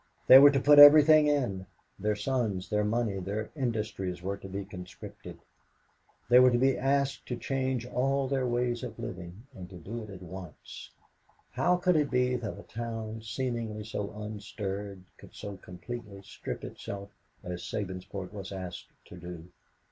[0.25, 1.67] They were to put everything in
[1.99, 5.37] their sons, their money, their industries, were to be conscripted.
[6.27, 10.01] They were to be asked to change all their ways of living, and to do
[10.01, 10.89] it at once.
[11.51, 17.11] How could it be that a town, seemingly so unstirred, would so completely strip itself
[17.43, 19.49] as Sabinsport was asked to do?